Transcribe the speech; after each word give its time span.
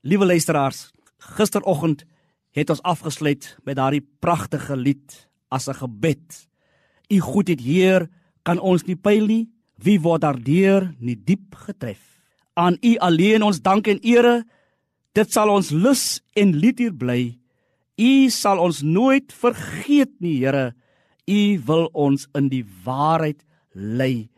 Liewe 0.00 0.24
luisteraars, 0.24 0.88
gisteroggend 1.36 2.06
het 2.56 2.70
ons 2.72 2.80
afgesluit 2.88 3.44
met 3.68 3.76
daardie 3.76 4.00
pragtige 4.24 4.76
lied 4.76 5.28
as 5.52 5.68
'n 5.68 5.76
gebed. 5.76 6.48
U 7.12 7.20
goedheid 7.20 7.60
Heer 7.60 8.08
kan 8.42 8.58
ons 8.58 8.84
nie 8.84 8.96
pyl 8.96 9.26
nie. 9.26 9.50
Wie 9.76 10.00
word 10.00 10.20
daardeur 10.20 10.94
nie 10.98 11.16
diep 11.24 11.54
getref? 11.54 12.00
Aan 12.54 12.76
U 12.80 12.96
alleen 12.96 13.42
ons 13.42 13.60
dank 13.60 13.86
en 13.86 13.98
ere. 14.00 14.44
Dit 15.12 15.32
sal 15.32 15.50
ons 15.50 15.70
lus 15.70 16.22
en 16.32 16.56
lied 16.56 16.78
hier 16.78 16.94
bly. 16.94 17.38
U 17.98 18.28
sal 18.30 18.58
ons 18.58 18.82
nooit 18.82 19.32
vergeet 19.32 20.20
nie, 20.20 20.38
Here. 20.38 20.74
U 21.28 21.60
wil 21.66 21.90
ons 21.92 22.28
in 22.34 22.48
die 22.48 22.64
waarheid 22.84 23.44
lei. 23.72 24.30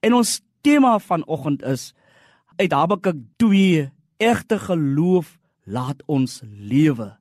En 0.00 0.14
ons 0.14 0.40
tema 0.62 0.98
vanoggend 0.98 1.62
is 1.62 1.94
uit 2.56 2.72
Habakuk 2.72 3.16
2 3.36 3.90
Egte 4.16 4.58
geloof 4.58 5.38
laat 5.64 6.02
ons 6.06 6.40
lewe. 6.44 7.16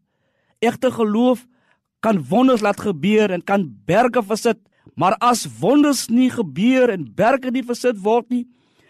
Egte 0.60 0.92
geloof 0.92 1.46
kan 2.00 2.20
wonders 2.28 2.62
laat 2.62 2.82
gebeur 2.84 3.32
en 3.32 3.44
kan 3.44 3.66
berge 3.86 4.24
versit, 4.24 4.60
maar 4.96 5.16
as 5.24 5.46
wonders 5.60 6.08
nie 6.08 6.30
gebeur 6.30 6.92
en 6.92 7.08
berge 7.16 7.52
nie 7.52 7.64
versit 7.64 8.00
word 8.04 8.30
nie, 8.30 8.46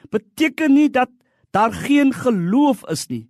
beteken 0.10 0.74
nie 0.74 0.90
dat 0.90 1.12
daar 1.54 1.74
geen 1.74 2.14
geloof 2.14 2.82
is 2.90 3.08
nie. 3.08 3.28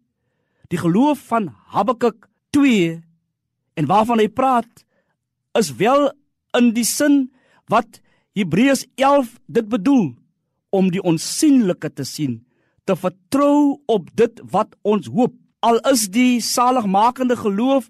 Die 0.71 0.79
geloof 0.79 1.19
van 1.27 1.51
Habakuk 1.75 2.29
2 2.55 3.01
en 3.73 3.89
waarvan 3.89 4.21
hy 4.23 4.29
praat 4.31 4.85
is 5.59 5.73
wel 5.75 6.09
in 6.57 6.71
die 6.73 6.87
sin 6.87 7.27
wat 7.69 7.99
Hebreërs 8.33 8.87
11 8.95 9.35
dit 9.45 9.67
bedoel 9.69 10.13
om 10.73 10.89
die 10.89 11.03
onsigbare 11.03 11.91
te 11.93 12.05
sien 12.07 12.39
te 12.83 12.95
vertrou 12.95 13.79
op 13.85 14.09
dit 14.15 14.41
wat 14.51 14.75
ons 14.81 15.07
hoop. 15.07 15.33
Al 15.63 15.79
is 15.91 16.09
die 16.11 16.41
saligmakende 16.41 17.37
geloof 17.39 17.89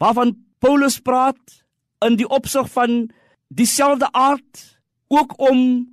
waarvan 0.00 0.36
Paulus 0.58 0.98
praat 1.00 1.64
in 2.06 2.16
die 2.16 2.28
opsig 2.28 2.70
van 2.72 3.10
dieselfde 3.48 4.08
aard 4.12 4.80
ook 5.12 5.36
om 5.40 5.86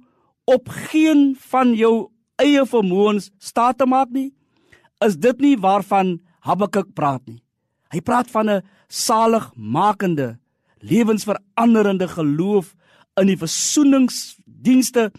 op 0.44 0.70
geen 0.90 1.36
van 1.52 1.74
jou 1.76 2.10
eie 2.40 2.64
vermoëns 2.66 3.30
staat 3.38 3.78
te 3.78 3.86
maak 3.86 4.10
nie, 4.16 4.32
is 5.06 5.18
dit 5.20 5.40
nie 5.44 5.56
waarvan 5.60 6.20
Habakuk 6.40 6.94
praat 6.96 7.22
nie. 7.28 7.42
Hy 7.92 8.00
praat 8.02 8.30
van 8.32 8.50
'n 8.50 8.64
saligmakende, 8.88 10.40
lewensveranderende 10.80 12.08
geloof 12.08 12.76
in 13.20 13.28
die 13.28 13.38
versoeningsdienste 13.38 15.12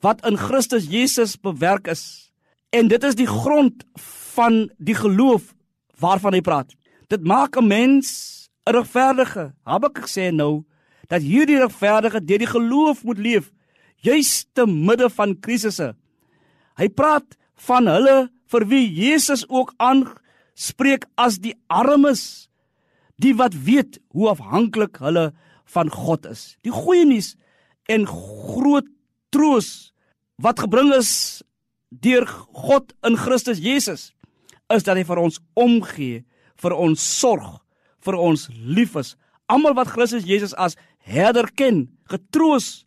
wat 0.00 0.24
in 0.26 0.36
Christus 0.36 0.86
Jesus 0.86 1.36
bewerk 1.36 1.88
is. 1.88 2.29
En 2.70 2.88
dit 2.88 3.04
is 3.04 3.16
die 3.18 3.26
grond 3.26 3.84
van 4.34 4.68
die 4.78 4.94
geloof 4.94 5.54
waarvan 5.98 6.36
hy 6.36 6.40
praat. 6.40 6.70
Dit 7.10 7.26
maak 7.26 7.56
'n 7.58 7.66
mens 7.66 8.48
'n 8.66 8.72
regverdige. 8.72 9.52
Habakuk 9.64 10.06
sê 10.06 10.30
nou 10.32 10.64
dat 11.08 11.22
hierdie 11.22 11.58
regverdige 11.58 12.24
deur 12.24 12.38
die 12.38 12.46
geloof 12.46 13.04
moet 13.04 13.18
leef, 13.18 13.50
juis 13.96 14.46
te 14.52 14.66
midde 14.66 15.10
van 15.10 15.40
krisisse. 15.40 15.94
Hy 16.76 16.88
praat 16.88 17.36
van 17.54 17.86
hulle 17.86 18.30
vir 18.46 18.66
wie 18.66 18.86
Jesus 18.94 19.48
ook 19.48 19.74
aanspreek 19.76 21.06
as 21.14 21.38
die 21.38 21.54
armes, 21.66 22.48
die 23.16 23.34
wat 23.34 23.54
weet 23.54 23.98
hoe 24.08 24.28
afhanklik 24.28 24.96
hulle 24.96 25.32
van 25.64 25.90
God 25.90 26.26
is. 26.26 26.56
Die 26.62 26.72
goeie 26.72 27.04
nuus 27.04 27.36
en 27.88 28.06
groot 28.06 28.86
troos 29.30 29.92
wat 30.36 30.60
gebring 30.60 30.94
is 30.94 31.42
deur 31.90 32.26
God 32.54 32.94
in 33.06 33.18
Christus 33.18 33.58
Jesus 33.58 34.10
is 34.70 34.86
dat 34.86 34.96
hy 34.96 35.04
vir 35.06 35.18
ons 35.18 35.40
omgee, 35.58 36.22
vir 36.60 36.74
ons 36.76 37.02
sorg, 37.02 37.58
vir 38.06 38.16
ons 38.16 38.46
lief 38.54 38.94
is. 39.00 39.16
Almal 39.50 39.74
wat 39.74 39.90
Christus 39.90 40.28
Jesus 40.28 40.54
as 40.54 40.78
herder 41.02 41.50
ken, 41.58 41.88
getroos 42.10 42.86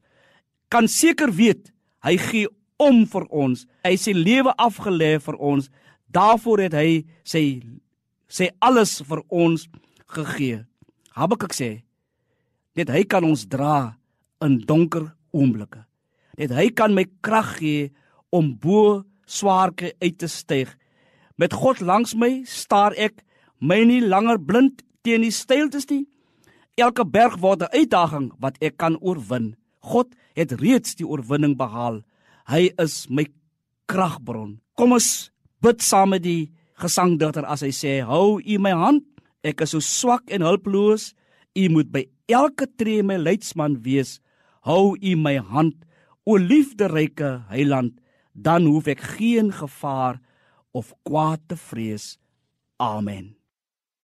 kan 0.71 0.87
seker 0.87 1.33
weet 1.35 1.69
hy 2.03 2.17
gee 2.17 2.49
om 2.81 3.03
vir 3.07 3.27
ons. 3.29 3.65
Hy 3.85 3.95
sê 3.99 4.13
lewe 4.15 4.53
afgelê 4.57 5.17
vir 5.21 5.37
ons. 5.37 5.69
Daarvoor 6.13 6.65
het 6.67 6.77
hy 6.77 7.03
sê 7.27 7.61
sê 8.33 8.49
alles 8.63 8.97
vir 9.05 9.21
ons 9.29 9.67
gegee. 10.15 10.63
Habakuk 11.13 11.53
sê 11.53 11.83
net 12.73 12.89
hy 12.89 13.03
kan 13.05 13.25
ons 13.27 13.45
dra 13.45 13.93
in 14.41 14.57
donker 14.65 15.11
oomblikke. 15.35 15.83
Net 16.39 16.53
hy 16.55 16.71
kan 16.73 16.95
my 16.95 17.05
krag 17.21 17.59
gee 17.59 17.91
om 18.33 18.53
bo 18.57 19.03
swaarke 19.29 19.93
uit 20.01 20.17
te 20.17 20.27
styg. 20.27 20.71
Met 21.37 21.53
God 21.53 21.81
langs 21.81 22.15
my 22.17 22.41
staar 22.49 22.95
ek 22.97 23.21
my 23.61 23.83
nie 23.87 24.01
langer 24.01 24.41
blind 24.41 24.81
teen 25.05 25.23
die 25.25 25.33
steiltes 25.33 25.87
nie. 25.89 26.05
Elke 26.79 27.05
berg 27.05 27.37
word 27.37 27.61
'n 27.61 27.73
uitdaging 27.73 28.31
wat 28.39 28.57
ek 28.61 28.77
kan 28.77 28.97
oorwin. 29.01 29.55
God 29.81 30.15
het 30.35 30.51
reeds 30.51 30.95
die 30.95 31.07
oorwinning 31.07 31.57
behaal. 31.57 32.01
Hy 32.47 32.71
is 32.79 33.07
my 33.09 33.25
kragbron. 33.87 34.59
Kom 34.75 34.91
ons 34.91 35.31
bid 35.61 35.81
saam 35.81 36.09
met 36.09 36.23
die 36.23 36.51
gesangdigter 36.75 37.45
as 37.45 37.61
hy 37.61 37.71
sê: 37.71 38.01
"Hou 38.01 38.41
U 38.41 38.59
my 38.59 38.71
hand. 38.71 39.03
Ek 39.43 39.61
is 39.61 39.71
so 39.71 39.79
swak 39.79 40.31
en 40.31 40.41
hulpeloos. 40.41 41.13
U 41.55 41.69
moet 41.69 41.91
by 41.91 42.05
elke 42.27 42.67
tree 42.77 43.03
my 43.03 43.17
leidsman 43.17 43.83
wees. 43.83 44.19
Hou 44.61 44.95
U 44.95 45.15
my 45.15 45.37
hand, 45.37 45.85
o 46.25 46.37
liefderyke 46.37 47.43
Heiland." 47.49 48.02
Dan 48.33 48.65
hoef 48.65 48.89
ek 48.89 48.99
geen 49.17 49.53
gevaar 49.53 50.19
of 50.71 50.93
kwaad 51.05 51.39
te 51.47 51.57
vrees. 51.57 52.17
Amen. 52.81 53.42